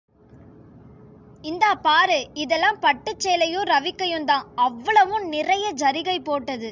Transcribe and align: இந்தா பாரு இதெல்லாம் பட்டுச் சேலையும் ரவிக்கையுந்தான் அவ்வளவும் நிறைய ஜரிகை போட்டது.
இந்தா 1.43 1.69
பாரு 1.75 2.17
இதெல்லாம் 2.33 2.79
பட்டுச் 2.79 3.19
சேலையும் 3.19 3.65
ரவிக்கையுந்தான் 3.65 4.45
அவ்வளவும் 4.55 5.25
நிறைய 5.27 5.65
ஜரிகை 5.73 6.17
போட்டது. 6.23 6.69